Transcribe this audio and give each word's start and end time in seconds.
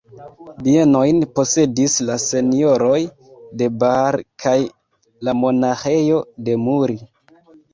Bienojn 0.67 1.19
posedis 1.39 1.97
la 2.07 2.15
Senjoroj 2.23 2.97
de 3.61 3.67
Baar 3.85 4.17
kaj 4.47 4.57
la 5.29 5.37
Monaĥejo 5.43 6.19
de 6.49 6.61
Muri. 6.67 6.99